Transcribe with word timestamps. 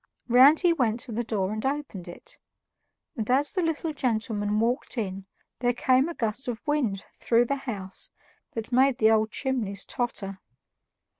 Round 0.27 0.61
he 0.61 0.73
went 0.73 0.99
to 1.01 1.11
the 1.11 1.23
door 1.23 1.51
and 1.53 1.63
opened 1.63 2.07
it; 2.07 2.39
and 3.15 3.29
as 3.29 3.53
the 3.53 3.61
little 3.61 3.93
gentleman 3.93 4.59
walked 4.59 4.97
in, 4.97 5.27
there 5.59 5.73
came 5.73 6.09
a 6.09 6.15
gust 6.15 6.47
of 6.47 6.59
wind 6.65 7.05
through 7.13 7.45
the 7.45 7.55
house 7.69 8.09
that 8.53 8.71
made 8.71 8.97
the 8.97 9.11
old 9.11 9.29
chimneys 9.29 9.85
totter. 9.85 10.39